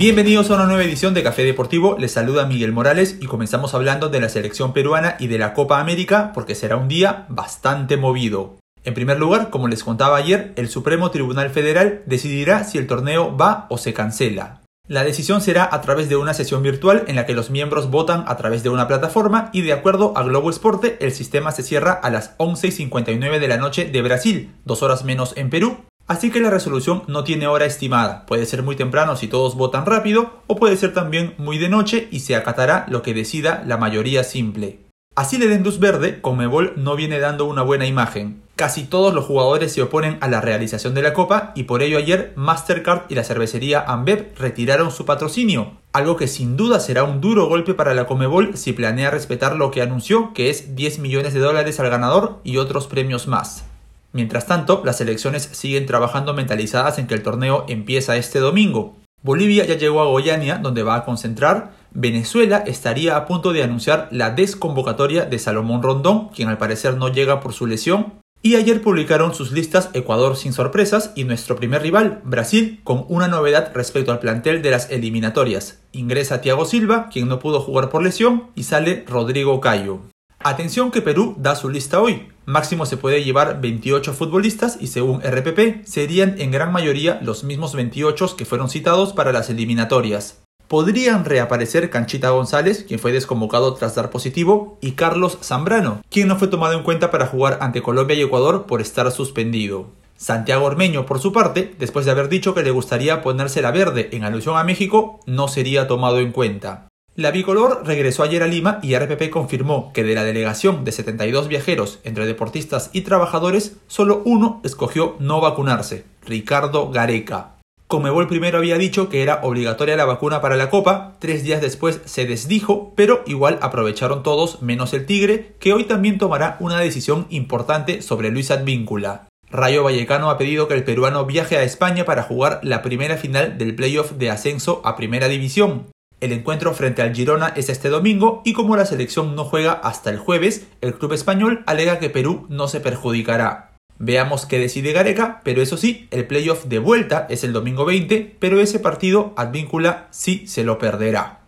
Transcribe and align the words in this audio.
Bienvenidos 0.00 0.50
a 0.50 0.54
una 0.54 0.64
nueva 0.64 0.82
edición 0.82 1.12
de 1.12 1.22
Café 1.22 1.44
Deportivo, 1.44 1.94
les 1.98 2.12
saluda 2.12 2.46
Miguel 2.46 2.72
Morales 2.72 3.18
y 3.20 3.26
comenzamos 3.26 3.74
hablando 3.74 4.08
de 4.08 4.18
la 4.18 4.30
selección 4.30 4.72
peruana 4.72 5.16
y 5.18 5.26
de 5.26 5.36
la 5.36 5.52
Copa 5.52 5.78
América 5.78 6.32
porque 6.32 6.54
será 6.54 6.78
un 6.78 6.88
día 6.88 7.26
bastante 7.28 7.98
movido. 7.98 8.56
En 8.82 8.94
primer 8.94 9.18
lugar, 9.18 9.50
como 9.50 9.68
les 9.68 9.84
contaba 9.84 10.16
ayer, 10.16 10.54
el 10.56 10.70
Supremo 10.70 11.10
Tribunal 11.10 11.50
Federal 11.50 12.02
decidirá 12.06 12.64
si 12.64 12.78
el 12.78 12.86
torneo 12.86 13.36
va 13.36 13.66
o 13.68 13.76
se 13.76 13.92
cancela. 13.92 14.62
La 14.88 15.04
decisión 15.04 15.42
será 15.42 15.68
a 15.70 15.82
través 15.82 16.08
de 16.08 16.16
una 16.16 16.32
sesión 16.32 16.62
virtual 16.62 17.04
en 17.06 17.16
la 17.16 17.26
que 17.26 17.34
los 17.34 17.50
miembros 17.50 17.90
votan 17.90 18.24
a 18.26 18.38
través 18.38 18.62
de 18.62 18.70
una 18.70 18.88
plataforma 18.88 19.50
y 19.52 19.60
de 19.60 19.74
acuerdo 19.74 20.14
a 20.16 20.22
Globo 20.22 20.48
Esporte 20.48 20.96
el 21.02 21.12
sistema 21.12 21.52
se 21.52 21.62
cierra 21.62 21.92
a 21.92 22.08
las 22.08 22.38
11.59 22.38 23.38
de 23.38 23.48
la 23.48 23.58
noche 23.58 23.84
de 23.84 24.00
Brasil, 24.00 24.54
dos 24.64 24.82
horas 24.82 25.04
menos 25.04 25.34
en 25.36 25.50
Perú, 25.50 25.76
Así 26.10 26.32
que 26.32 26.40
la 26.40 26.50
resolución 26.50 27.04
no 27.06 27.22
tiene 27.22 27.46
hora 27.46 27.66
estimada, 27.66 28.26
puede 28.26 28.44
ser 28.44 28.64
muy 28.64 28.74
temprano 28.74 29.14
si 29.14 29.28
todos 29.28 29.54
votan 29.54 29.86
rápido 29.86 30.42
o 30.48 30.56
puede 30.56 30.76
ser 30.76 30.92
también 30.92 31.34
muy 31.38 31.56
de 31.56 31.68
noche 31.68 32.08
y 32.10 32.18
se 32.18 32.34
acatará 32.34 32.84
lo 32.88 33.02
que 33.02 33.14
decida 33.14 33.62
la 33.64 33.76
mayoría 33.76 34.24
simple. 34.24 34.80
Así 35.14 35.38
le 35.38 35.46
den 35.46 35.62
luz 35.62 35.78
verde, 35.78 36.20
Conmebol 36.20 36.72
no 36.74 36.96
viene 36.96 37.20
dando 37.20 37.44
una 37.44 37.62
buena 37.62 37.86
imagen. 37.86 38.42
Casi 38.56 38.82
todos 38.86 39.14
los 39.14 39.24
jugadores 39.24 39.72
se 39.72 39.82
oponen 39.82 40.18
a 40.20 40.26
la 40.26 40.40
realización 40.40 40.94
de 40.94 41.02
la 41.02 41.12
Copa 41.12 41.52
y 41.54 41.62
por 41.62 41.80
ello 41.80 41.98
ayer 41.98 42.32
Mastercard 42.34 43.02
y 43.08 43.14
la 43.14 43.22
cervecería 43.22 43.80
Ambev 43.80 44.32
retiraron 44.36 44.90
su 44.90 45.04
patrocinio, 45.04 45.74
algo 45.92 46.16
que 46.16 46.26
sin 46.26 46.56
duda 46.56 46.80
será 46.80 47.04
un 47.04 47.20
duro 47.20 47.46
golpe 47.46 47.74
para 47.74 47.94
la 47.94 48.08
Comebol 48.08 48.56
si 48.56 48.72
planea 48.72 49.12
respetar 49.12 49.54
lo 49.54 49.70
que 49.70 49.80
anunció, 49.80 50.32
que 50.34 50.50
es 50.50 50.74
10 50.74 50.98
millones 50.98 51.34
de 51.34 51.40
dólares 51.40 51.78
al 51.78 51.88
ganador 51.88 52.40
y 52.42 52.56
otros 52.56 52.88
premios 52.88 53.28
más. 53.28 53.69
Mientras 54.12 54.46
tanto, 54.46 54.82
las 54.84 54.98
selecciones 54.98 55.48
siguen 55.52 55.86
trabajando 55.86 56.34
mentalizadas 56.34 56.98
en 56.98 57.06
que 57.06 57.14
el 57.14 57.22
torneo 57.22 57.64
empieza 57.68 58.16
este 58.16 58.40
domingo. 58.40 58.96
Bolivia 59.22 59.66
ya 59.66 59.76
llegó 59.76 60.00
a 60.00 60.06
Goiânia, 60.06 60.58
donde 60.58 60.82
va 60.82 60.96
a 60.96 61.04
concentrar. 61.04 61.72
Venezuela 61.92 62.58
estaría 62.66 63.16
a 63.16 63.26
punto 63.26 63.52
de 63.52 63.62
anunciar 63.62 64.08
la 64.10 64.30
desconvocatoria 64.30 65.26
de 65.26 65.38
Salomón 65.38 65.82
Rondón, 65.82 66.28
quien 66.28 66.48
al 66.48 66.58
parecer 66.58 66.96
no 66.96 67.08
llega 67.08 67.40
por 67.40 67.52
su 67.52 67.66
lesión. 67.66 68.14
Y 68.42 68.56
ayer 68.56 68.80
publicaron 68.80 69.34
sus 69.34 69.52
listas 69.52 69.90
Ecuador 69.92 70.34
sin 70.34 70.54
sorpresas 70.54 71.12
y 71.14 71.24
nuestro 71.24 71.56
primer 71.56 71.82
rival, 71.82 72.22
Brasil, 72.24 72.80
con 72.84 73.04
una 73.08 73.28
novedad 73.28 73.70
respecto 73.74 74.12
al 74.12 74.18
plantel 74.18 74.62
de 74.62 74.70
las 74.70 74.90
eliminatorias. 74.90 75.80
Ingresa 75.92 76.40
Thiago 76.40 76.64
Silva, 76.64 77.10
quien 77.12 77.28
no 77.28 77.38
pudo 77.38 77.60
jugar 77.60 77.90
por 77.90 78.02
lesión, 78.02 78.44
y 78.54 78.62
sale 78.62 79.04
Rodrigo 79.06 79.60
Cayo. 79.60 80.00
Atención 80.42 80.90
que 80.90 81.02
Perú 81.02 81.34
da 81.36 81.54
su 81.54 81.68
lista 81.68 82.00
hoy. 82.00 82.28
Máximo 82.46 82.86
se 82.86 82.96
puede 82.96 83.22
llevar 83.22 83.60
28 83.60 84.14
futbolistas 84.14 84.78
y 84.80 84.86
según 84.86 85.20
RPP 85.20 85.84
serían 85.84 86.40
en 86.40 86.50
gran 86.50 86.72
mayoría 86.72 87.20
los 87.20 87.44
mismos 87.44 87.74
28 87.74 88.36
que 88.38 88.46
fueron 88.46 88.70
citados 88.70 89.12
para 89.12 89.32
las 89.32 89.50
eliminatorias. 89.50 90.42
Podrían 90.66 91.26
reaparecer 91.26 91.90
Canchita 91.90 92.30
González, 92.30 92.86
quien 92.88 92.98
fue 92.98 93.12
desconvocado 93.12 93.74
tras 93.74 93.94
dar 93.96 94.08
positivo, 94.08 94.78
y 94.80 94.92
Carlos 94.92 95.36
Zambrano, 95.42 96.00
quien 96.08 96.28
no 96.28 96.38
fue 96.38 96.48
tomado 96.48 96.72
en 96.72 96.84
cuenta 96.84 97.10
para 97.10 97.26
jugar 97.26 97.58
ante 97.60 97.82
Colombia 97.82 98.16
y 98.16 98.22
Ecuador 98.22 98.64
por 98.64 98.80
estar 98.80 99.10
suspendido. 99.12 99.90
Santiago 100.16 100.64
Ormeño, 100.64 101.04
por 101.04 101.18
su 101.18 101.32
parte, 101.34 101.74
después 101.78 102.06
de 102.06 102.12
haber 102.12 102.30
dicho 102.30 102.54
que 102.54 102.62
le 102.62 102.70
gustaría 102.70 103.20
ponerse 103.20 103.60
la 103.60 103.72
verde 103.72 104.08
en 104.12 104.24
alusión 104.24 104.56
a 104.56 104.64
México, 104.64 105.20
no 105.26 105.48
sería 105.48 105.86
tomado 105.86 106.18
en 106.18 106.32
cuenta. 106.32 106.89
La 107.16 107.32
bicolor 107.32 107.82
regresó 107.84 108.22
ayer 108.22 108.42
a 108.42 108.46
Lima 108.46 108.78
y 108.82 108.96
RPP 108.96 109.30
confirmó 109.30 109.92
que 109.92 110.04
de 110.04 110.14
la 110.14 110.22
delegación 110.22 110.84
de 110.84 110.92
72 110.92 111.48
viajeros 111.48 111.98
entre 112.04 112.24
deportistas 112.24 112.88
y 112.92 113.00
trabajadores, 113.00 113.76
solo 113.88 114.22
uno 114.24 114.60
escogió 114.64 115.16
no 115.18 115.40
vacunarse, 115.40 116.04
Ricardo 116.24 116.90
Gareca. 116.90 117.56
Comebol 117.88 118.28
primero 118.28 118.58
había 118.58 118.78
dicho 118.78 119.08
que 119.08 119.24
era 119.24 119.40
obligatoria 119.42 119.96
la 119.96 120.04
vacuna 120.04 120.40
para 120.40 120.56
la 120.56 120.70
Copa, 120.70 121.16
tres 121.18 121.42
días 121.42 121.60
después 121.60 122.00
se 122.04 122.24
desdijo, 122.24 122.92
pero 122.94 123.24
igual 123.26 123.58
aprovecharon 123.60 124.22
todos 124.22 124.62
menos 124.62 124.94
el 124.94 125.06
Tigre, 125.06 125.56
que 125.58 125.72
hoy 125.72 125.84
también 125.84 126.16
tomará 126.16 126.56
una 126.60 126.78
decisión 126.78 127.26
importante 127.30 128.02
sobre 128.02 128.30
Luis 128.30 128.52
Advíncula. 128.52 129.26
Rayo 129.50 129.82
Vallecano 129.82 130.30
ha 130.30 130.38
pedido 130.38 130.68
que 130.68 130.74
el 130.74 130.84
peruano 130.84 131.26
viaje 131.26 131.56
a 131.56 131.64
España 131.64 132.04
para 132.04 132.22
jugar 132.22 132.60
la 132.62 132.82
primera 132.82 133.16
final 133.16 133.58
del 133.58 133.74
playoff 133.74 134.12
de 134.12 134.30
ascenso 134.30 134.80
a 134.84 134.94
Primera 134.94 135.26
División. 135.26 135.86
El 136.20 136.32
encuentro 136.32 136.74
frente 136.74 137.00
al 137.00 137.14
Girona 137.14 137.48
es 137.56 137.70
este 137.70 137.88
domingo 137.88 138.42
y 138.44 138.52
como 138.52 138.76
la 138.76 138.84
selección 138.84 139.34
no 139.34 139.44
juega 139.44 139.72
hasta 139.72 140.10
el 140.10 140.18
jueves, 140.18 140.66
el 140.82 140.92
club 140.92 141.14
español 141.14 141.64
alega 141.66 141.98
que 141.98 142.10
Perú 142.10 142.44
no 142.50 142.68
se 142.68 142.80
perjudicará. 142.80 143.72
Veamos 143.98 144.44
qué 144.44 144.58
decide 144.58 144.92
Gareca, 144.92 145.40
pero 145.44 145.62
eso 145.62 145.78
sí, 145.78 146.08
el 146.10 146.26
playoff 146.26 146.66
de 146.66 146.78
vuelta 146.78 147.26
es 147.30 147.42
el 147.42 147.54
domingo 147.54 147.86
20, 147.86 148.36
pero 148.38 148.60
ese 148.60 148.80
partido 148.80 149.32
Advíncula 149.38 150.08
sí 150.10 150.46
se 150.46 150.62
lo 150.62 150.78
perderá. 150.78 151.40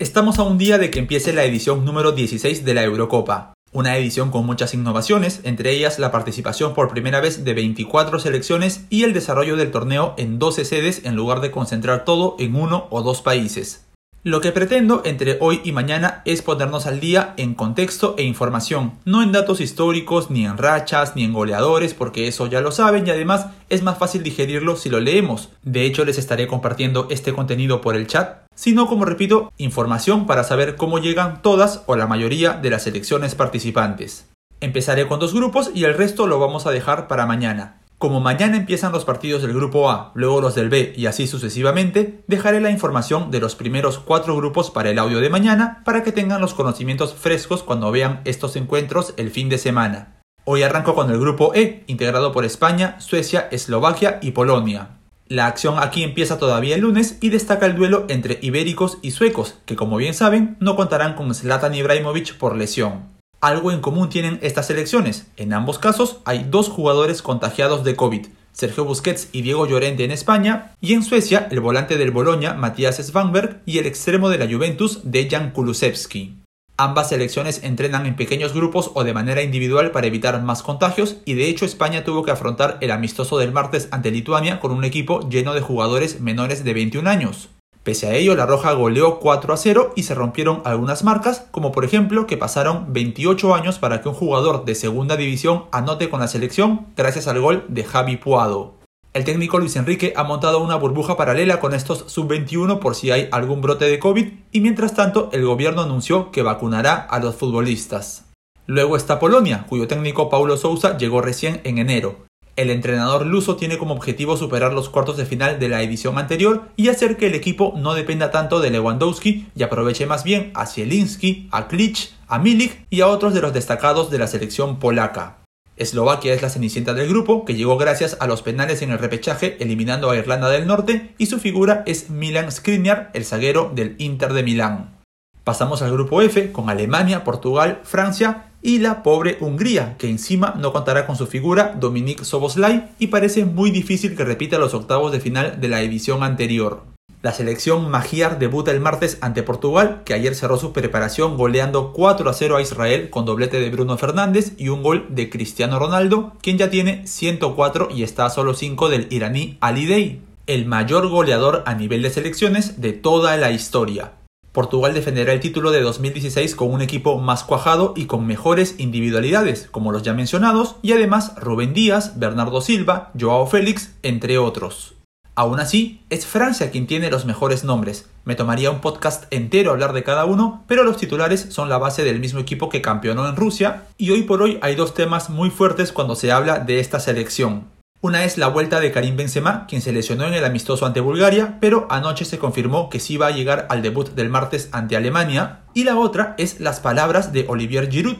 Estamos 0.00 0.40
a 0.40 0.42
un 0.42 0.58
día 0.58 0.78
de 0.78 0.90
que 0.90 0.98
empiece 0.98 1.32
la 1.32 1.44
edición 1.44 1.84
número 1.84 2.10
16 2.10 2.64
de 2.64 2.74
la 2.74 2.82
Eurocopa. 2.82 3.54
Una 3.70 3.98
edición 3.98 4.30
con 4.30 4.46
muchas 4.46 4.72
innovaciones, 4.72 5.40
entre 5.44 5.72
ellas 5.72 5.98
la 5.98 6.10
participación 6.10 6.72
por 6.72 6.88
primera 6.88 7.20
vez 7.20 7.44
de 7.44 7.52
24 7.52 8.18
selecciones 8.18 8.86
y 8.88 9.02
el 9.02 9.12
desarrollo 9.12 9.56
del 9.56 9.70
torneo 9.70 10.14
en 10.16 10.38
12 10.38 10.64
sedes 10.64 11.04
en 11.04 11.16
lugar 11.16 11.42
de 11.42 11.50
concentrar 11.50 12.06
todo 12.06 12.34
en 12.38 12.56
uno 12.56 12.86
o 12.88 13.02
dos 13.02 13.20
países. 13.20 13.87
Lo 14.24 14.40
que 14.40 14.50
pretendo 14.50 15.02
entre 15.04 15.38
hoy 15.40 15.60
y 15.62 15.70
mañana 15.70 16.22
es 16.24 16.42
ponernos 16.42 16.86
al 16.86 16.98
día 16.98 17.34
en 17.36 17.54
contexto 17.54 18.16
e 18.18 18.24
información, 18.24 18.94
no 19.04 19.22
en 19.22 19.30
datos 19.30 19.60
históricos, 19.60 20.28
ni 20.28 20.44
en 20.44 20.58
rachas, 20.58 21.14
ni 21.14 21.22
en 21.22 21.32
goleadores, 21.32 21.94
porque 21.94 22.26
eso 22.26 22.48
ya 22.48 22.60
lo 22.60 22.72
saben 22.72 23.06
y 23.06 23.10
además 23.10 23.46
es 23.68 23.84
más 23.84 23.96
fácil 23.96 24.24
digerirlo 24.24 24.74
si 24.74 24.90
lo 24.90 24.98
leemos. 24.98 25.50
De 25.62 25.84
hecho, 25.84 26.04
les 26.04 26.18
estaré 26.18 26.48
compartiendo 26.48 27.06
este 27.10 27.32
contenido 27.32 27.80
por 27.80 27.94
el 27.94 28.08
chat, 28.08 28.40
sino 28.56 28.88
como 28.88 29.04
repito, 29.04 29.52
información 29.56 30.26
para 30.26 30.42
saber 30.42 30.74
cómo 30.74 30.98
llegan 30.98 31.40
todas 31.40 31.84
o 31.86 31.94
la 31.94 32.08
mayoría 32.08 32.54
de 32.54 32.70
las 32.70 32.82
selecciones 32.82 33.36
participantes. 33.36 34.26
Empezaré 34.60 35.06
con 35.06 35.20
dos 35.20 35.32
grupos 35.32 35.70
y 35.72 35.84
el 35.84 35.94
resto 35.94 36.26
lo 36.26 36.40
vamos 36.40 36.66
a 36.66 36.72
dejar 36.72 37.06
para 37.06 37.24
mañana. 37.24 37.78
Como 37.98 38.20
mañana 38.20 38.56
empiezan 38.56 38.92
los 38.92 39.04
partidos 39.04 39.42
del 39.42 39.52
grupo 39.52 39.90
A, 39.90 40.12
luego 40.14 40.40
los 40.40 40.54
del 40.54 40.68
B 40.68 40.92
y 40.96 41.06
así 41.06 41.26
sucesivamente, 41.26 42.22
dejaré 42.28 42.60
la 42.60 42.70
información 42.70 43.32
de 43.32 43.40
los 43.40 43.56
primeros 43.56 43.98
cuatro 43.98 44.36
grupos 44.36 44.70
para 44.70 44.90
el 44.90 45.00
audio 45.00 45.18
de 45.18 45.30
mañana 45.30 45.82
para 45.84 46.04
que 46.04 46.12
tengan 46.12 46.40
los 46.40 46.54
conocimientos 46.54 47.14
frescos 47.14 47.64
cuando 47.64 47.90
vean 47.90 48.20
estos 48.24 48.54
encuentros 48.54 49.14
el 49.16 49.32
fin 49.32 49.48
de 49.48 49.58
semana. 49.58 50.22
Hoy 50.44 50.62
arranco 50.62 50.94
con 50.94 51.10
el 51.10 51.18
grupo 51.18 51.52
E, 51.56 51.82
integrado 51.88 52.30
por 52.30 52.44
España, 52.44 53.00
Suecia, 53.00 53.48
Eslovaquia 53.50 54.20
y 54.22 54.30
Polonia. 54.30 54.90
La 55.26 55.46
acción 55.46 55.74
aquí 55.80 56.04
empieza 56.04 56.38
todavía 56.38 56.76
el 56.76 56.82
lunes 56.82 57.18
y 57.20 57.30
destaca 57.30 57.66
el 57.66 57.74
duelo 57.74 58.06
entre 58.08 58.38
ibéricos 58.42 58.98
y 59.02 59.10
suecos, 59.10 59.56
que 59.66 59.74
como 59.74 59.96
bien 59.96 60.14
saben 60.14 60.56
no 60.60 60.76
contarán 60.76 61.16
con 61.16 61.34
Zlatan 61.34 61.74
Ibrahimovic 61.74 62.38
por 62.38 62.54
lesión. 62.54 63.17
Algo 63.40 63.70
en 63.70 63.80
común 63.80 64.08
tienen 64.08 64.40
estas 64.42 64.68
elecciones. 64.68 65.28
En 65.36 65.52
ambos 65.52 65.78
casos 65.78 66.18
hay 66.24 66.46
dos 66.50 66.68
jugadores 66.68 67.22
contagiados 67.22 67.84
de 67.84 67.94
COVID, 67.94 68.26
Sergio 68.52 68.84
Busquets 68.84 69.28
y 69.30 69.42
Diego 69.42 69.64
Llorente 69.64 70.02
en 70.02 70.10
España, 70.10 70.74
y 70.80 70.94
en 70.94 71.04
Suecia 71.04 71.46
el 71.52 71.60
volante 71.60 71.96
del 71.96 72.10
Boloña, 72.10 72.54
Matías 72.54 72.96
Svanberg, 72.96 73.62
y 73.64 73.78
el 73.78 73.86
extremo 73.86 74.28
de 74.28 74.38
la 74.38 74.52
Juventus, 74.52 75.02
Dejan 75.04 75.52
Kulusevski. 75.52 76.34
Ambas 76.76 77.10
selecciones 77.10 77.62
entrenan 77.62 78.06
en 78.06 78.16
pequeños 78.16 78.54
grupos 78.54 78.90
o 78.94 79.04
de 79.04 79.14
manera 79.14 79.42
individual 79.42 79.92
para 79.92 80.08
evitar 80.08 80.42
más 80.42 80.64
contagios 80.64 81.18
y 81.24 81.34
de 81.34 81.48
hecho 81.48 81.64
España 81.64 82.02
tuvo 82.02 82.24
que 82.24 82.30
afrontar 82.32 82.78
el 82.80 82.90
amistoso 82.90 83.38
del 83.38 83.52
martes 83.52 83.88
ante 83.92 84.10
Lituania 84.10 84.58
con 84.58 84.72
un 84.72 84.84
equipo 84.84 85.28
lleno 85.28 85.54
de 85.54 85.60
jugadores 85.60 86.20
menores 86.20 86.64
de 86.64 86.74
21 86.74 87.08
años. 87.10 87.48
Pese 87.82 88.06
a 88.06 88.14
ello, 88.14 88.34
la 88.34 88.46
Roja 88.46 88.72
goleó 88.72 89.18
4 89.18 89.54
a 89.54 89.56
0 89.56 89.92
y 89.96 90.02
se 90.02 90.14
rompieron 90.14 90.60
algunas 90.64 91.04
marcas, 91.04 91.46
como 91.50 91.72
por 91.72 91.84
ejemplo 91.84 92.26
que 92.26 92.36
pasaron 92.36 92.92
28 92.92 93.54
años 93.54 93.78
para 93.78 94.02
que 94.02 94.08
un 94.08 94.14
jugador 94.14 94.64
de 94.64 94.74
segunda 94.74 95.16
división 95.16 95.64
anote 95.72 96.10
con 96.10 96.20
la 96.20 96.28
selección 96.28 96.86
gracias 96.96 97.28
al 97.28 97.40
gol 97.40 97.64
de 97.68 97.84
Javi 97.84 98.16
Puado. 98.16 98.74
El 99.14 99.24
técnico 99.24 99.58
Luis 99.58 99.74
Enrique 99.76 100.12
ha 100.16 100.22
montado 100.22 100.62
una 100.62 100.76
burbuja 100.76 101.16
paralela 101.16 101.60
con 101.60 101.74
estos 101.74 102.04
sub-21 102.08 102.78
por 102.78 102.94
si 102.94 103.10
hay 103.10 103.28
algún 103.32 103.62
brote 103.62 103.86
de 103.86 103.98
COVID 103.98 104.28
y 104.52 104.60
mientras 104.60 104.94
tanto 104.94 105.30
el 105.32 105.46
gobierno 105.46 105.82
anunció 105.82 106.30
que 106.30 106.42
vacunará 106.42 106.94
a 106.94 107.18
los 107.18 107.34
futbolistas. 107.34 108.26
Luego 108.66 108.96
está 108.98 109.18
Polonia, 109.18 109.64
cuyo 109.66 109.88
técnico 109.88 110.28
Paulo 110.28 110.58
Sousa 110.58 110.98
llegó 110.98 111.22
recién 111.22 111.62
en 111.64 111.78
enero. 111.78 112.27
El 112.58 112.70
entrenador 112.70 113.24
luso 113.24 113.54
tiene 113.54 113.78
como 113.78 113.94
objetivo 113.94 114.36
superar 114.36 114.72
los 114.72 114.88
cuartos 114.88 115.16
de 115.16 115.24
final 115.24 115.60
de 115.60 115.68
la 115.68 115.80
edición 115.80 116.18
anterior 116.18 116.64
y 116.74 116.88
hacer 116.88 117.16
que 117.16 117.28
el 117.28 117.36
equipo 117.36 117.72
no 117.76 117.94
dependa 117.94 118.32
tanto 118.32 118.58
de 118.58 118.70
Lewandowski 118.70 119.46
y 119.54 119.62
aproveche 119.62 120.06
más 120.06 120.24
bien 120.24 120.50
a 120.54 120.66
Zielinski, 120.66 121.48
a 121.52 121.68
Klich, 121.68 122.12
a 122.26 122.40
Milik 122.40 122.84
y 122.90 123.00
a 123.00 123.06
otros 123.06 123.32
de 123.32 123.42
los 123.42 123.52
destacados 123.52 124.10
de 124.10 124.18
la 124.18 124.26
selección 124.26 124.80
polaca. 124.80 125.38
Eslovaquia 125.76 126.34
es 126.34 126.42
la 126.42 126.50
cenicienta 126.50 126.94
del 126.94 127.08
grupo, 127.08 127.44
que 127.44 127.54
llegó 127.54 127.78
gracias 127.78 128.16
a 128.18 128.26
los 128.26 128.42
penales 128.42 128.82
en 128.82 128.90
el 128.90 128.98
repechaje 128.98 129.56
eliminando 129.60 130.10
a 130.10 130.16
Irlanda 130.16 130.50
del 130.50 130.66
Norte, 130.66 131.14
y 131.16 131.26
su 131.26 131.38
figura 131.38 131.84
es 131.86 132.10
Milan 132.10 132.50
Skriniar, 132.50 133.12
el 133.14 133.24
zaguero 133.24 133.70
del 133.72 133.94
Inter 133.98 134.32
de 134.32 134.42
Milán. 134.42 134.98
Pasamos 135.44 135.80
al 135.80 135.92
grupo 135.92 136.22
F 136.22 136.50
con 136.50 136.70
Alemania, 136.70 137.22
Portugal, 137.22 137.80
Francia 137.84 138.47
y 138.62 138.78
la 138.78 139.02
pobre 139.02 139.38
Hungría, 139.40 139.96
que 139.98 140.08
encima 140.08 140.54
no 140.58 140.72
contará 140.72 141.06
con 141.06 141.16
su 141.16 141.26
figura 141.26 141.74
Dominique 141.78 142.24
Soboslai 142.24 142.90
y 142.98 143.08
parece 143.08 143.44
muy 143.44 143.70
difícil 143.70 144.16
que 144.16 144.24
repita 144.24 144.58
los 144.58 144.74
octavos 144.74 145.12
de 145.12 145.20
final 145.20 145.60
de 145.60 145.68
la 145.68 145.82
edición 145.82 146.22
anterior. 146.22 146.82
La 147.20 147.32
selección 147.32 147.90
Magiar 147.90 148.38
debuta 148.38 148.70
el 148.70 148.78
martes 148.78 149.18
ante 149.20 149.42
Portugal, 149.42 150.02
que 150.04 150.14
ayer 150.14 150.36
cerró 150.36 150.56
su 150.56 150.72
preparación 150.72 151.36
goleando 151.36 151.92
4 151.92 152.30
a 152.30 152.32
0 152.32 152.56
a 152.56 152.62
Israel 152.62 153.10
con 153.10 153.24
doblete 153.24 153.58
de 153.58 153.70
Bruno 153.70 153.98
Fernández 153.98 154.52
y 154.56 154.68
un 154.68 154.84
gol 154.84 155.06
de 155.08 155.28
Cristiano 155.28 155.80
Ronaldo, 155.80 156.34
quien 156.42 156.58
ya 156.58 156.70
tiene 156.70 157.06
104 157.08 157.88
y 157.92 158.04
está 158.04 158.26
a 158.26 158.30
solo 158.30 158.54
5 158.54 158.88
del 158.88 159.08
iraní 159.10 159.58
Ali 159.60 159.88
Day, 159.88 160.22
el 160.46 160.66
mayor 160.66 161.08
goleador 161.08 161.64
a 161.66 161.74
nivel 161.74 162.02
de 162.02 162.10
selecciones 162.10 162.80
de 162.80 162.92
toda 162.92 163.36
la 163.36 163.50
historia. 163.50 164.12
Portugal 164.58 164.92
defenderá 164.92 165.32
el 165.32 165.38
título 165.38 165.70
de 165.70 165.82
2016 165.82 166.56
con 166.56 166.72
un 166.72 166.82
equipo 166.82 167.20
más 167.20 167.44
cuajado 167.44 167.94
y 167.94 168.06
con 168.06 168.26
mejores 168.26 168.74
individualidades, 168.78 169.68
como 169.70 169.92
los 169.92 170.02
ya 170.02 170.14
mencionados, 170.14 170.74
y 170.82 170.90
además 170.90 171.34
Rubén 171.36 171.74
Díaz, 171.74 172.18
Bernardo 172.18 172.60
Silva, 172.60 173.12
Joao 173.16 173.46
Félix, 173.46 173.94
entre 174.02 174.36
otros. 174.36 174.96
Aún 175.36 175.60
así, 175.60 176.02
es 176.10 176.26
Francia 176.26 176.72
quien 176.72 176.88
tiene 176.88 177.08
los 177.08 177.24
mejores 177.24 177.62
nombres. 177.62 178.10
Me 178.24 178.34
tomaría 178.34 178.72
un 178.72 178.80
podcast 178.80 179.32
entero 179.32 179.70
hablar 179.70 179.92
de 179.92 180.02
cada 180.02 180.24
uno, 180.24 180.64
pero 180.66 180.82
los 180.82 180.96
titulares 180.96 181.46
son 181.50 181.68
la 181.68 181.78
base 181.78 182.02
del 182.02 182.18
mismo 182.18 182.40
equipo 182.40 182.68
que 182.68 182.82
campeonó 182.82 183.28
en 183.28 183.36
Rusia, 183.36 183.84
y 183.96 184.10
hoy 184.10 184.22
por 184.22 184.42
hoy 184.42 184.58
hay 184.60 184.74
dos 184.74 184.92
temas 184.92 185.30
muy 185.30 185.50
fuertes 185.50 185.92
cuando 185.92 186.16
se 186.16 186.32
habla 186.32 186.58
de 186.58 186.80
esta 186.80 186.98
selección. 186.98 187.77
Una 188.00 188.24
es 188.24 188.38
la 188.38 188.46
vuelta 188.46 188.78
de 188.78 188.92
Karim 188.92 189.16
Benzema, 189.16 189.66
quien 189.66 189.82
se 189.82 189.90
lesionó 189.90 190.24
en 190.24 190.34
el 190.34 190.44
amistoso 190.44 190.86
ante 190.86 191.00
Bulgaria, 191.00 191.58
pero 191.60 191.88
anoche 191.90 192.24
se 192.24 192.38
confirmó 192.38 192.90
que 192.90 193.00
sí 193.00 193.16
va 193.16 193.26
a 193.26 193.32
llegar 193.32 193.66
al 193.70 193.82
debut 193.82 194.10
del 194.10 194.28
martes 194.28 194.68
ante 194.70 194.96
Alemania. 194.96 195.64
Y 195.74 195.82
la 195.82 195.96
otra 195.96 196.36
es 196.38 196.60
las 196.60 196.78
palabras 196.78 197.32
de 197.32 197.44
Olivier 197.48 197.90
Giroud. 197.90 198.18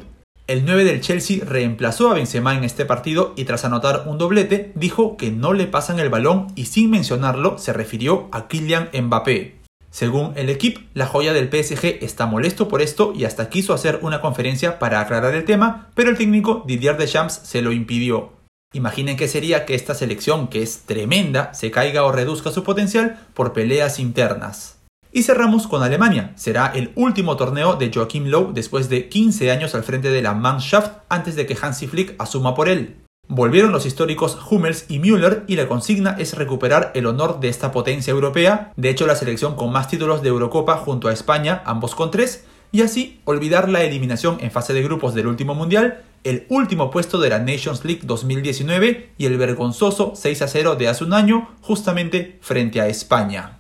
El 0.49 0.65
9 0.65 0.83
del 0.83 1.01
Chelsea 1.01 1.45
reemplazó 1.45 2.11
a 2.11 2.15
Benzema 2.15 2.57
en 2.57 2.65
este 2.65 2.87
partido 2.87 3.35
y 3.37 3.45
tras 3.45 3.65
anotar 3.65 4.03
un 4.07 4.19
doblete 4.19 4.73
dijo 4.75 5.17
que 5.17 5.31
no 5.31 5.53
le 5.53 5.69
pasan 5.69 6.01
el 6.01 6.09
balón 6.09 6.49
y 6.57 6.65
sin 6.65 6.91
mencionarlo 6.91 7.57
se 7.59 7.73
refirió 7.73 8.29
a 8.33 8.49
Kylian 8.49 8.89
Mbappé. 8.93 9.61
Según 9.91 10.33
el 10.35 10.51
equipo, 10.51 10.81
la 10.95 11.07
joya 11.07 11.33
del 11.33 11.51
PSG 11.51 12.03
está 12.03 12.27
molesto 12.27 12.67
por 12.67 12.83
esto 12.83 13.13
y 13.15 13.27
hasta 13.27 13.49
quiso 13.49 13.75
hacer 13.75 14.01
una 14.03 14.21
conferencia 14.21 14.81
para 14.81 15.01
aclarar 15.01 15.37
el 15.37 15.45
tema, 15.45 15.91
pero 15.95 16.11
el 16.11 16.19
técnico 16.19 16.65
Didier 16.67 16.97
Deschamps 16.97 17.41
se 17.45 17.63
lo 17.63 17.71
impidió. 17.71 18.38
Imaginen 18.75 19.17
qué 19.17 19.29
sería 19.29 19.65
que 19.65 19.75
esta 19.75 19.95
selección, 19.95 20.49
que 20.49 20.63
es 20.63 20.81
tremenda, 20.81 21.55
se 21.55 21.71
caiga 21.71 22.05
o 22.05 22.13
reduzca 22.13 22.51
su 22.51 22.65
potencial 22.65 23.19
por 23.33 23.55
peleas 23.55 23.99
internas. 23.99 24.79
Y 25.11 25.23
cerramos 25.23 25.67
con 25.67 25.83
Alemania. 25.83 26.33
Será 26.37 26.67
el 26.75 26.93
último 26.95 27.39
torneo 27.39 27.77
de 27.77 27.91
Joachim 27.93 28.27
Löw 28.27 28.53
después 28.53 28.91
de 28.91 29.09
15 29.09 29.51
años 29.51 29.75
al 29.75 29.85
frente 29.85 30.11
de 30.11 30.21
la 30.21 30.35
Mannschaft 30.35 30.99
antes 31.09 31.35
de 31.35 31.47
que 31.47 31.57
Hansi 31.59 31.87
Flick 31.87 32.15
asuma 32.19 32.55
por 32.55 32.69
él. 32.69 32.97
Volvieron 33.27 33.73
los 33.73 33.87
históricos 33.87 34.39
Hummels 34.51 34.85
y 34.89 34.99
Müller 34.99 35.45
y 35.47 35.57
la 35.57 35.67
consigna 35.67 36.17
es 36.19 36.35
recuperar 36.35 36.93
el 36.95 37.07
honor 37.07 37.41
de 37.41 37.49
esta 37.49 37.73
potencia 37.73 38.11
europea, 38.11 38.73
de 38.77 38.91
hecho 38.91 39.07
la 39.07 39.17
selección 39.17 39.55
con 39.55 39.73
más 39.73 39.89
títulos 39.89 40.21
de 40.21 40.29
Eurocopa 40.29 40.77
junto 40.77 41.09
a 41.09 41.13
España, 41.13 41.63
ambos 41.65 41.95
con 41.95 42.11
tres, 42.11 42.45
y 42.73 42.83
así 42.83 43.21
olvidar 43.25 43.69
la 43.69 43.83
eliminación 43.83 44.39
en 44.41 44.51
fase 44.51 44.75
de 44.75 44.83
grupos 44.83 45.15
del 45.15 45.27
último 45.27 45.55
mundial 45.55 46.05
el 46.25 46.47
último 46.49 46.91
puesto 46.91 47.19
de 47.19 47.31
la 47.31 47.39
Nations 47.39 47.85
League 47.85 48.03
2019 48.05 49.13
y 49.17 49.27
el 49.27 49.39
vergonzoso 49.39 50.13
6 50.15 50.43
a 50.43 50.49
0 50.49 50.77
de 50.77 50.89
hace 50.89 51.05
un 51.05 51.13
año 51.13 51.49
justamente 51.63 52.39
frente 52.43 52.81
a 52.81 52.89
España. 52.89 53.59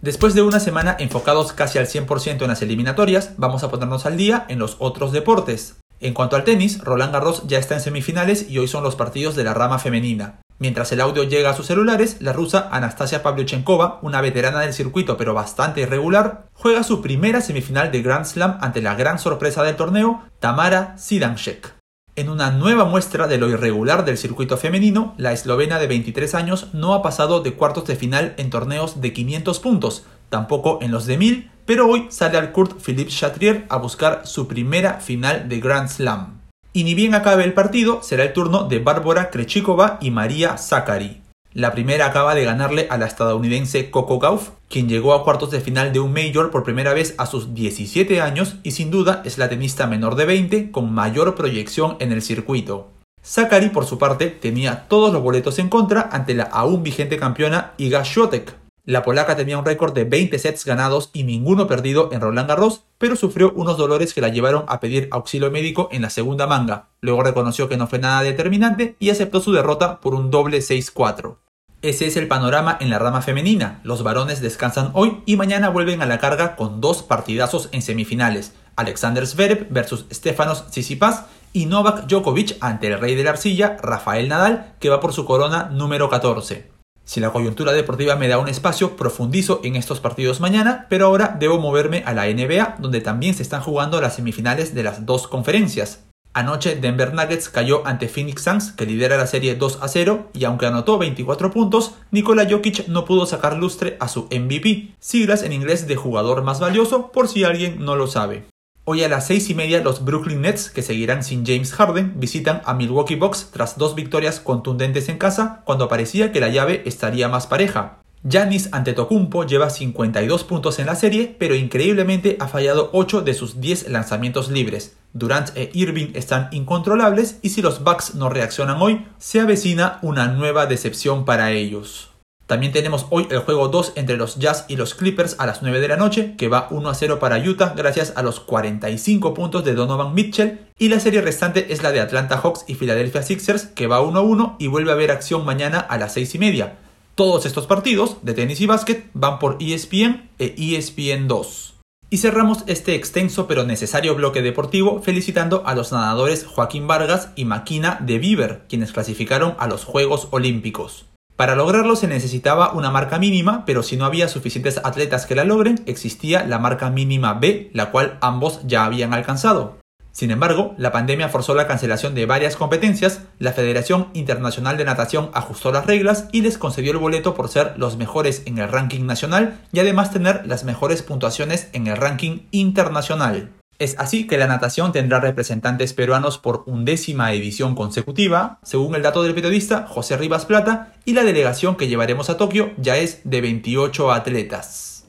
Después 0.00 0.34
de 0.34 0.40
una 0.40 0.60
semana 0.60 0.96
enfocados 0.98 1.52
casi 1.52 1.78
al 1.78 1.86
100% 1.86 2.40
en 2.40 2.48
las 2.48 2.62
eliminatorias, 2.62 3.34
vamos 3.36 3.62
a 3.62 3.70
ponernos 3.70 4.06
al 4.06 4.16
día 4.16 4.46
en 4.48 4.58
los 4.58 4.76
otros 4.78 5.12
deportes. 5.12 5.76
En 6.00 6.14
cuanto 6.14 6.36
al 6.36 6.44
tenis, 6.44 6.78
Roland 6.82 7.12
Garros 7.12 7.46
ya 7.46 7.58
está 7.58 7.74
en 7.74 7.82
semifinales 7.82 8.48
y 8.48 8.58
hoy 8.58 8.66
son 8.66 8.82
los 8.82 8.96
partidos 8.96 9.36
de 9.36 9.44
la 9.44 9.52
rama 9.52 9.78
femenina. 9.78 10.40
Mientras 10.60 10.92
el 10.92 11.00
audio 11.00 11.24
llega 11.24 11.48
a 11.48 11.54
sus 11.54 11.68
celulares, 11.68 12.18
la 12.20 12.34
rusa 12.34 12.68
Anastasia 12.70 13.22
Pavlyuchenkova, 13.22 13.98
una 14.02 14.20
veterana 14.20 14.60
del 14.60 14.74
circuito 14.74 15.16
pero 15.16 15.32
bastante 15.32 15.80
irregular, 15.80 16.48
juega 16.52 16.82
su 16.82 17.00
primera 17.00 17.40
semifinal 17.40 17.90
de 17.90 18.02
Grand 18.02 18.26
Slam 18.26 18.58
ante 18.60 18.82
la 18.82 18.94
gran 18.94 19.18
sorpresa 19.18 19.62
del 19.62 19.76
torneo, 19.76 20.22
Tamara 20.38 20.98
Sidanchek. 20.98 21.72
En 22.14 22.28
una 22.28 22.50
nueva 22.50 22.84
muestra 22.84 23.26
de 23.26 23.38
lo 23.38 23.48
irregular 23.48 24.04
del 24.04 24.18
circuito 24.18 24.58
femenino, 24.58 25.14
la 25.16 25.32
eslovena 25.32 25.78
de 25.78 25.86
23 25.86 26.34
años 26.34 26.66
no 26.74 26.92
ha 26.92 27.00
pasado 27.00 27.40
de 27.40 27.54
cuartos 27.54 27.86
de 27.86 27.96
final 27.96 28.34
en 28.36 28.50
torneos 28.50 29.00
de 29.00 29.14
500 29.14 29.60
puntos, 29.60 30.04
tampoco 30.28 30.80
en 30.82 30.90
los 30.90 31.06
de 31.06 31.16
1000, 31.16 31.50
pero 31.64 31.88
hoy 31.88 32.08
sale 32.10 32.36
al 32.36 32.52
Kurt 32.52 32.78
Philippe 32.82 33.10
Chatrier 33.10 33.64
a 33.70 33.78
buscar 33.78 34.26
su 34.26 34.46
primera 34.46 35.00
final 35.00 35.48
de 35.48 35.58
Grand 35.58 35.88
Slam. 35.88 36.39
Y 36.72 36.84
ni 36.84 36.94
bien 36.94 37.14
acabe 37.14 37.44
el 37.44 37.52
partido, 37.52 38.00
será 38.02 38.24
el 38.24 38.32
turno 38.32 38.64
de 38.64 38.78
Bárbara 38.78 39.30
Krejcikova 39.30 39.98
y 40.00 40.10
María 40.10 40.56
Zachary. 40.56 41.20
La 41.52 41.72
primera 41.72 42.06
acaba 42.06 42.36
de 42.36 42.44
ganarle 42.44 42.86
a 42.90 42.96
la 42.96 43.06
estadounidense 43.06 43.90
Coco 43.90 44.20
Gauff, 44.20 44.50
quien 44.68 44.88
llegó 44.88 45.14
a 45.14 45.24
cuartos 45.24 45.50
de 45.50 45.60
final 45.60 45.92
de 45.92 45.98
un 45.98 46.12
Major 46.12 46.52
por 46.52 46.62
primera 46.62 46.94
vez 46.94 47.16
a 47.18 47.26
sus 47.26 47.54
17 47.54 48.20
años 48.20 48.56
y 48.62 48.70
sin 48.70 48.92
duda 48.92 49.20
es 49.24 49.36
la 49.36 49.48
tenista 49.48 49.88
menor 49.88 50.14
de 50.14 50.26
20 50.26 50.70
con 50.70 50.94
mayor 50.94 51.34
proyección 51.34 51.96
en 51.98 52.12
el 52.12 52.22
circuito. 52.22 52.92
Zachary, 53.20 53.70
por 53.70 53.84
su 53.84 53.98
parte, 53.98 54.28
tenía 54.28 54.86
todos 54.86 55.12
los 55.12 55.22
boletos 55.22 55.58
en 55.58 55.68
contra 55.68 56.08
ante 56.12 56.34
la 56.34 56.44
aún 56.44 56.84
vigente 56.84 57.16
campeona 57.16 57.72
Iga 57.78 58.04
Świątek, 58.04 58.54
la 58.84 59.02
polaca 59.02 59.36
tenía 59.36 59.58
un 59.58 59.64
récord 59.64 59.92
de 59.92 60.04
20 60.04 60.38
sets 60.38 60.64
ganados 60.64 61.10
y 61.12 61.24
ninguno 61.24 61.66
perdido 61.66 62.08
en 62.12 62.20
Roland 62.20 62.48
Garros, 62.48 62.84
pero 62.98 63.14
sufrió 63.14 63.52
unos 63.54 63.76
dolores 63.76 64.14
que 64.14 64.20
la 64.20 64.28
llevaron 64.28 64.64
a 64.68 64.80
pedir 64.80 65.08
auxilio 65.10 65.50
médico 65.50 65.88
en 65.92 66.02
la 66.02 66.10
segunda 66.10 66.46
manga. 66.46 66.88
Luego 67.00 67.22
reconoció 67.22 67.68
que 67.68 67.76
no 67.76 67.86
fue 67.86 67.98
nada 67.98 68.22
determinante 68.22 68.96
y 68.98 69.10
aceptó 69.10 69.40
su 69.40 69.52
derrota 69.52 70.00
por 70.00 70.14
un 70.14 70.30
doble 70.30 70.58
6-4. 70.58 71.36
Ese 71.82 72.06
es 72.06 72.16
el 72.16 72.28
panorama 72.28 72.76
en 72.80 72.90
la 72.90 72.98
rama 72.98 73.22
femenina. 73.22 73.80
Los 73.84 74.02
varones 74.02 74.40
descansan 74.40 74.90
hoy 74.92 75.22
y 75.24 75.36
mañana 75.36 75.70
vuelven 75.70 76.02
a 76.02 76.06
la 76.06 76.18
carga 76.18 76.56
con 76.56 76.80
dos 76.80 77.02
partidazos 77.02 77.68
en 77.72 77.82
semifinales. 77.82 78.54
Alexander 78.76 79.26
Zverev 79.26 79.68
versus 79.70 80.06
Stefanos 80.10 80.66
Tsitsipas 80.68 81.24
y 81.52 81.66
Novak 81.66 82.06
Djokovic 82.06 82.56
ante 82.60 82.88
el 82.88 82.98
rey 82.98 83.14
de 83.14 83.24
la 83.24 83.30
arcilla, 83.30 83.76
Rafael 83.82 84.28
Nadal, 84.28 84.74
que 84.78 84.88
va 84.88 85.00
por 85.00 85.12
su 85.12 85.24
corona 85.24 85.70
número 85.72 86.08
14. 86.08 86.79
Si 87.10 87.18
la 87.18 87.32
coyuntura 87.32 87.72
deportiva 87.72 88.14
me 88.14 88.28
da 88.28 88.38
un 88.38 88.46
espacio, 88.46 88.94
profundizo 88.94 89.60
en 89.64 89.74
estos 89.74 89.98
partidos 89.98 90.38
mañana, 90.38 90.86
pero 90.88 91.06
ahora 91.06 91.36
debo 91.40 91.58
moverme 91.58 92.04
a 92.06 92.14
la 92.14 92.26
NBA, 92.26 92.76
donde 92.78 93.00
también 93.00 93.34
se 93.34 93.42
están 93.42 93.62
jugando 93.62 94.00
las 94.00 94.14
semifinales 94.14 94.76
de 94.76 94.84
las 94.84 95.06
dos 95.06 95.26
conferencias. 95.26 96.04
Anoche 96.34 96.76
Denver 96.76 97.12
Nuggets 97.12 97.48
cayó 97.48 97.84
ante 97.84 98.06
Phoenix 98.06 98.42
Suns, 98.42 98.70
que 98.70 98.86
lidera 98.86 99.16
la 99.16 99.26
serie 99.26 99.56
2 99.56 99.80
a 99.82 99.88
0, 99.88 100.28
y 100.34 100.44
aunque 100.44 100.66
anotó 100.66 100.98
24 100.98 101.50
puntos, 101.50 101.96
Nikola 102.12 102.46
Jokic 102.48 102.86
no 102.86 103.04
pudo 103.04 103.26
sacar 103.26 103.56
lustre 103.56 103.96
a 103.98 104.06
su 104.06 104.28
MVP, 104.30 104.94
siglas 105.00 105.42
en 105.42 105.52
inglés 105.52 105.88
de 105.88 105.96
jugador 105.96 106.44
más 106.44 106.60
valioso, 106.60 107.10
por 107.10 107.26
si 107.26 107.42
alguien 107.42 107.84
no 107.84 107.96
lo 107.96 108.06
sabe. 108.06 108.44
Hoy 108.92 109.04
a 109.04 109.08
las 109.08 109.28
6 109.28 109.50
y 109.50 109.54
media 109.54 109.84
los 109.84 110.04
Brooklyn 110.04 110.40
Nets, 110.40 110.68
que 110.68 110.82
seguirán 110.82 111.22
sin 111.22 111.46
James 111.46 111.72
Harden, 111.74 112.14
visitan 112.16 112.60
a 112.64 112.74
Milwaukee 112.74 113.14
Bucks 113.14 113.50
tras 113.52 113.78
dos 113.78 113.94
victorias 113.94 114.40
contundentes 114.40 115.08
en 115.08 115.16
casa 115.16 115.62
cuando 115.64 115.86
parecía 115.86 116.32
que 116.32 116.40
la 116.40 116.48
llave 116.48 116.82
estaría 116.86 117.28
más 117.28 117.46
pareja. 117.46 118.00
Giannis 118.24 118.68
Antetokounmpo 118.72 119.46
lleva 119.46 119.70
52 119.70 120.42
puntos 120.42 120.80
en 120.80 120.86
la 120.86 120.96
serie, 120.96 121.36
pero 121.38 121.54
increíblemente 121.54 122.36
ha 122.40 122.48
fallado 122.48 122.90
8 122.92 123.20
de 123.20 123.34
sus 123.34 123.60
10 123.60 123.90
lanzamientos 123.90 124.50
libres. 124.50 124.96
Durant 125.12 125.56
e 125.56 125.70
Irving 125.72 126.08
están 126.14 126.48
incontrolables 126.50 127.38
y 127.42 127.50
si 127.50 127.62
los 127.62 127.84
Bucks 127.84 128.16
no 128.16 128.28
reaccionan 128.28 128.82
hoy, 128.82 129.06
se 129.18 129.38
avecina 129.38 130.00
una 130.02 130.26
nueva 130.26 130.66
decepción 130.66 131.24
para 131.24 131.52
ellos. 131.52 132.09
También 132.50 132.72
tenemos 132.72 133.06
hoy 133.10 133.28
el 133.30 133.38
juego 133.38 133.68
2 133.68 133.92
entre 133.94 134.16
los 134.16 134.40
Jazz 134.40 134.64
y 134.66 134.74
los 134.74 134.96
Clippers 134.96 135.36
a 135.38 135.46
las 135.46 135.62
9 135.62 135.78
de 135.78 135.86
la 135.86 135.96
noche, 135.96 136.34
que 136.36 136.48
va 136.48 136.66
1 136.72 136.88
a 136.88 136.94
0 136.94 137.20
para 137.20 137.38
Utah 137.38 137.74
gracias 137.76 138.12
a 138.16 138.24
los 138.24 138.40
45 138.40 139.34
puntos 139.34 139.64
de 139.64 139.74
Donovan 139.74 140.14
Mitchell. 140.14 140.58
Y 140.76 140.88
la 140.88 140.98
serie 140.98 141.20
restante 141.20 141.72
es 141.72 141.84
la 141.84 141.92
de 141.92 142.00
Atlanta 142.00 142.38
Hawks 142.38 142.64
y 142.66 142.74
Philadelphia 142.74 143.22
Sixers, 143.22 143.66
que 143.66 143.86
va 143.86 144.00
1 144.00 144.18
a 144.18 144.22
1 144.22 144.56
y 144.58 144.66
vuelve 144.66 144.90
a 144.90 144.94
haber 144.94 145.12
acción 145.12 145.44
mañana 145.44 145.78
a 145.78 145.96
las 145.96 146.14
6 146.14 146.34
y 146.34 146.38
media. 146.40 146.78
Todos 147.14 147.46
estos 147.46 147.68
partidos 147.68 148.16
de 148.22 148.34
tenis 148.34 148.60
y 148.60 148.66
básquet 148.66 149.08
van 149.14 149.38
por 149.38 149.56
ESPN 149.60 150.28
e 150.40 150.56
ESPN 150.58 151.28
2. 151.28 151.74
Y 152.10 152.16
cerramos 152.16 152.64
este 152.66 152.96
extenso 152.96 153.46
pero 153.46 153.62
necesario 153.62 154.16
bloque 154.16 154.42
deportivo 154.42 155.00
felicitando 155.02 155.62
a 155.66 155.76
los 155.76 155.92
nadadores 155.92 156.46
Joaquín 156.46 156.88
Vargas 156.88 157.30
y 157.36 157.44
Maquina 157.44 158.00
de 158.00 158.18
Bieber, 158.18 158.62
quienes 158.68 158.90
clasificaron 158.90 159.54
a 159.60 159.68
los 159.68 159.84
Juegos 159.84 160.26
Olímpicos. 160.32 161.06
Para 161.40 161.56
lograrlo 161.56 161.96
se 161.96 162.06
necesitaba 162.06 162.74
una 162.74 162.90
marca 162.90 163.18
mínima, 163.18 163.64
pero 163.64 163.82
si 163.82 163.96
no 163.96 164.04
había 164.04 164.28
suficientes 164.28 164.78
atletas 164.84 165.24
que 165.24 165.34
la 165.34 165.44
logren, 165.44 165.80
existía 165.86 166.44
la 166.44 166.58
marca 166.58 166.90
mínima 166.90 167.32
B, 167.32 167.70
la 167.72 167.90
cual 167.90 168.18
ambos 168.20 168.60
ya 168.66 168.84
habían 168.84 169.14
alcanzado. 169.14 169.78
Sin 170.12 170.30
embargo, 170.32 170.74
la 170.76 170.92
pandemia 170.92 171.30
forzó 171.30 171.54
la 171.54 171.66
cancelación 171.66 172.14
de 172.14 172.26
varias 172.26 172.56
competencias, 172.56 173.22
la 173.38 173.54
Federación 173.54 174.08
Internacional 174.12 174.76
de 174.76 174.84
Natación 174.84 175.30
ajustó 175.32 175.72
las 175.72 175.86
reglas 175.86 176.28
y 176.30 176.42
les 176.42 176.58
concedió 176.58 176.92
el 176.92 176.98
boleto 176.98 177.32
por 177.32 177.48
ser 177.48 177.72
los 177.78 177.96
mejores 177.96 178.42
en 178.44 178.58
el 178.58 178.68
ranking 178.68 179.06
nacional 179.06 179.62
y 179.72 179.80
además 179.80 180.10
tener 180.10 180.46
las 180.46 180.64
mejores 180.64 181.00
puntuaciones 181.00 181.70
en 181.72 181.86
el 181.86 181.96
ranking 181.96 182.40
internacional. 182.50 183.48
Es 183.80 183.94
así 183.98 184.26
que 184.26 184.36
la 184.36 184.46
natación 184.46 184.92
tendrá 184.92 185.20
representantes 185.20 185.94
peruanos 185.94 186.36
por 186.36 186.64
undécima 186.66 187.32
edición 187.32 187.74
consecutiva, 187.74 188.58
según 188.62 188.94
el 188.94 189.00
dato 189.00 189.22
del 189.22 189.34
periodista 189.34 189.86
José 189.88 190.18
Rivas 190.18 190.44
Plata, 190.44 190.92
y 191.06 191.14
la 191.14 191.24
delegación 191.24 191.76
que 191.76 191.88
llevaremos 191.88 192.28
a 192.28 192.36
Tokio 192.36 192.72
ya 192.76 192.98
es 192.98 193.22
de 193.24 193.40
28 193.40 194.12
atletas. 194.12 195.06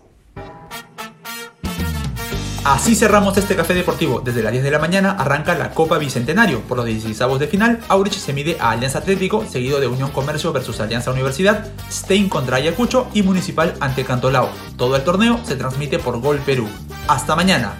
Así 2.64 2.96
cerramos 2.96 3.36
este 3.38 3.58
café 3.58 3.74
deportivo. 3.74 4.22
Desde 4.22 4.42
las 4.42 4.54
10 4.54 4.64
de 4.64 4.72
la 4.72 4.80
mañana 4.80 5.18
arranca 5.20 5.54
la 5.54 5.72
Copa 5.72 5.98
Bicentenario. 5.98 6.62
Por 6.62 6.78
los 6.78 6.86
16 6.86 7.40
de 7.40 7.48
final, 7.48 7.80
Aurich 7.90 8.14
se 8.14 8.32
mide 8.32 8.56
a 8.58 8.72
Alianza 8.72 9.00
Atlético, 9.00 9.46
seguido 9.46 9.82
de 9.82 9.88
Unión 9.88 10.12
Comercio 10.12 10.54
versus 10.54 10.80
Alianza 10.80 11.12
Universidad, 11.12 11.68
Stein 11.92 12.30
contra 12.30 12.56
Ayacucho 12.56 13.10
y 13.14 13.24
Municipal 13.24 13.74
ante 13.82 14.06
Cantolao. 14.06 14.50
Todo 14.78 14.96
el 14.96 15.04
torneo 15.04 15.42
se 15.44 15.58
transmite 15.58 16.00
por 16.00 16.22
Gol 16.22 16.38
Perú. 16.38 16.70
Hasta 17.10 17.36
mañana. 17.36 17.74